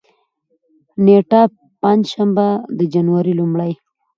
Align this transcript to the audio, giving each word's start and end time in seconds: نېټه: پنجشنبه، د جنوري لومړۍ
نېټه: 1.05 1.41
پنجشنبه، 1.81 2.47
د 2.77 2.79
جنوري 2.93 3.33
لومړۍ 3.39 3.71